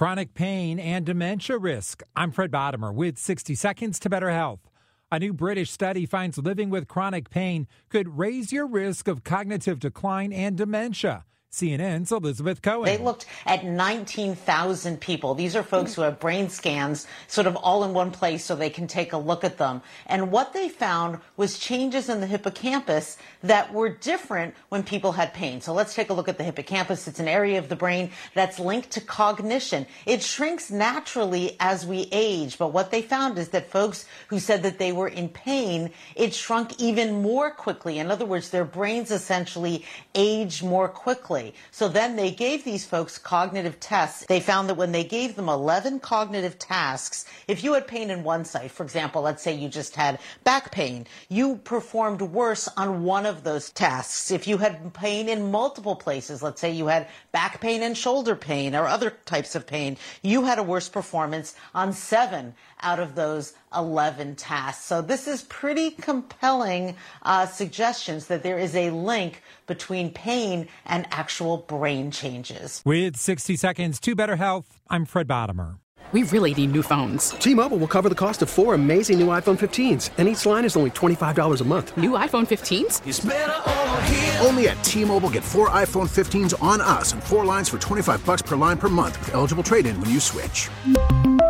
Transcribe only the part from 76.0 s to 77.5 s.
We really need new phones.